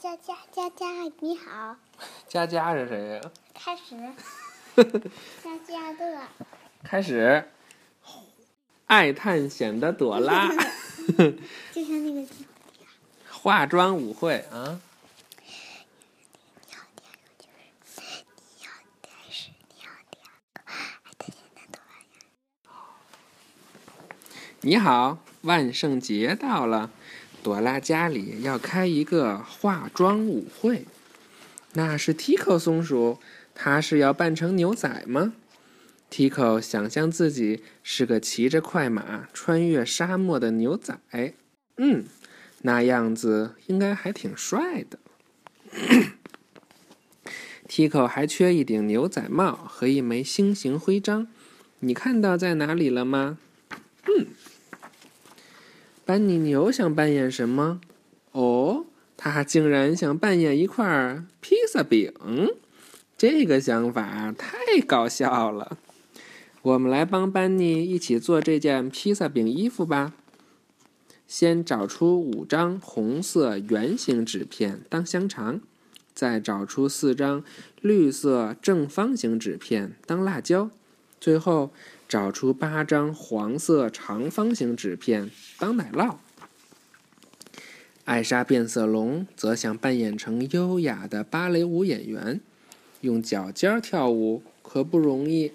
[0.00, 0.86] 佳佳佳佳，
[1.18, 1.76] 你好。
[2.28, 3.20] 佳佳是谁呀？
[3.52, 3.96] 开始。
[5.42, 6.22] 佳佳乐。
[6.84, 7.50] 开始。
[8.86, 10.48] 爱探险的朵拉。
[11.74, 12.28] 就像那个。
[13.28, 14.80] 化妆舞会啊。
[24.60, 26.92] 你好，万圣节到了。
[27.42, 30.84] 朵拉家里要开一个化妆舞会，
[31.74, 33.18] 那是 Tico 松鼠，
[33.54, 35.32] 他是要扮成牛仔吗
[36.10, 40.98] ？Tico 想象自己是个骑着快马穿越沙漠的牛仔，
[41.76, 42.04] 嗯，
[42.62, 44.98] 那样子应该还挺帅的。
[47.68, 51.28] Tico 还缺一顶牛仔帽和一枚星形徽章，
[51.80, 53.38] 你看到在哪里了吗？
[54.04, 54.26] 嗯。
[56.08, 57.82] 班尼牛想扮演什么？
[58.32, 62.10] 哦，他竟然想扮演一块披萨饼，
[63.18, 65.76] 这个想法太搞笑了。
[66.62, 70.14] 我们来帮班尼一起做这件披萨饼衣服吧。
[71.26, 75.60] 先找出五张红色圆形纸片当香肠，
[76.14, 77.44] 再找出四张
[77.82, 80.70] 绿色正方形纸片当辣椒，
[81.20, 81.70] 最后。
[82.08, 86.16] 找出八张黄色长方形纸片当奶酪。
[88.06, 92.40] 艾莎变色龙则想扮演成优雅的芭蕾舞演员，
[93.02, 95.52] 用脚尖跳舞可不容易。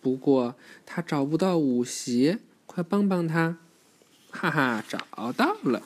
[0.00, 0.54] 不过
[0.86, 3.58] 他找不到舞鞋，快帮帮他！
[4.30, 5.82] 哈哈，找到了。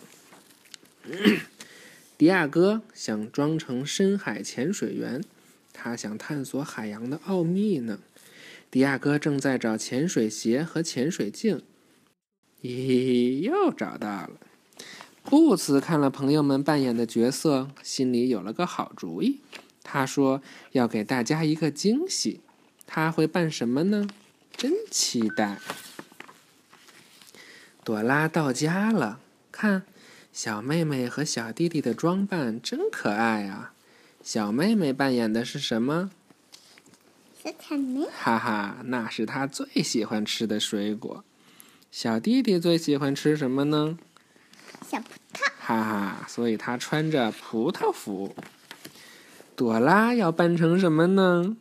[2.17, 5.25] 迪亚哥想装成深海潜水员，
[5.73, 7.99] 他想探索海洋的奥秘呢。
[8.71, 11.63] 迪亚哥正在找潜水鞋和潜水镜，
[12.63, 14.31] 咦，又找到了。
[15.25, 19.41] 布茨看了朋友们扮演的角色，心里有了个好主意。
[19.83, 20.41] 他说
[20.73, 22.41] 要给大家一个惊喜，
[22.87, 24.09] 他会扮什么呢？
[24.57, 25.59] 真期待！
[27.83, 29.19] 朵拉到家了，
[29.51, 29.83] 看，
[30.33, 33.75] 小妹妹和小弟弟的装扮真可爱啊！
[34.23, 36.11] 小妹妹扮演的是什么？
[38.13, 41.25] 哈哈，那是他最喜欢吃的水果。
[41.91, 43.99] 小弟弟最喜欢吃什么呢？
[44.87, 45.51] 小葡萄。
[45.59, 48.35] 哈哈，所以他穿着葡萄服。
[49.57, 51.57] 朵拉要扮成什么呢？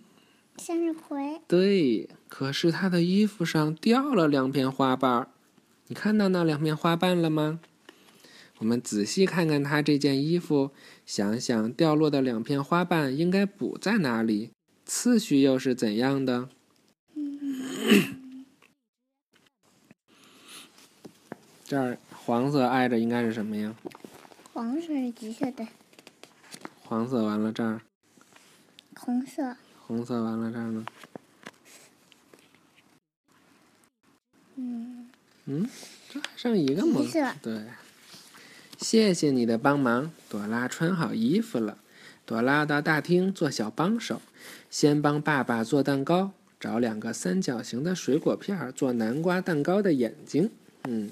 [0.58, 1.42] 向日葵。
[1.48, 5.28] 对，可是他的衣服上掉了两片花瓣。
[5.88, 7.60] 你看到那两片花瓣了吗？
[8.58, 10.72] 我们仔细看看他这件衣服，
[11.06, 14.52] 想想掉落的两片花瓣应该补在哪里。
[14.90, 16.50] 次序又是怎样的？
[21.64, 23.76] 这儿黄色挨着应该是什么呀？
[24.52, 25.68] 黄色是橘色的。
[26.80, 27.82] 黄色完了这儿。
[28.96, 29.56] 红色。
[29.78, 30.86] 红色完了这儿呢？
[34.56, 35.08] 嗯。
[35.46, 35.70] 嗯，
[36.10, 37.00] 这还剩一个吗？
[37.44, 37.64] 对。
[38.80, 41.78] 谢谢你的帮忙，朵拉穿好衣服了。
[42.30, 44.22] 朵拉到大厅做小帮手，
[44.70, 46.30] 先帮爸爸做蛋糕，
[46.60, 50.52] 找两个三角形的水果片做南瓜蛋糕的眼睛。
[50.84, 51.10] 嗯，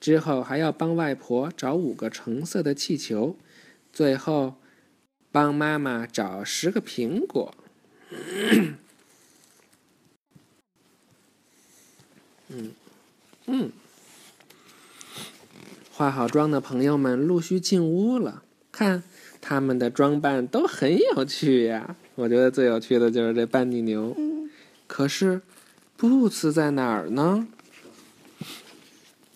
[0.00, 3.36] 之后还要帮外婆找五个橙色的气球，
[3.92, 4.56] 最后
[5.30, 7.54] 帮妈妈找十个苹果。
[12.48, 12.72] 嗯
[13.46, 13.70] 嗯，
[15.92, 19.04] 化好妆的朋友们陆续进屋了，看。
[19.48, 24.12] 他们的装扮都很有趣呀， 我觉得最有趣的就是这班尼牛。
[24.18, 24.50] 嗯。
[24.88, 25.40] 可是，
[25.96, 27.46] 布茨在哪儿呢？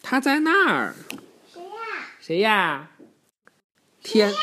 [0.03, 0.97] 他在那儿。
[1.55, 1.71] 谁呀？
[2.21, 2.91] 谁呀？
[4.03, 4.35] 天。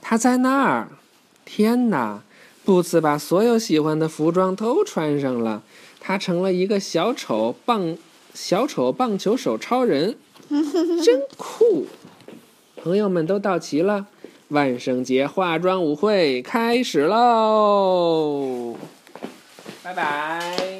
[0.00, 0.88] 他在那儿。
[1.44, 2.22] 天哪！
[2.64, 5.62] 布茨把所有喜欢的服装都穿上了，
[6.00, 7.98] 他成了一个小丑棒。
[8.40, 10.16] 小丑棒球手超人，
[11.04, 11.86] 真酷！
[12.76, 14.06] 朋友们都到齐了，
[14.48, 18.76] 万圣节化妆舞会开始喽！
[19.82, 20.77] 拜拜。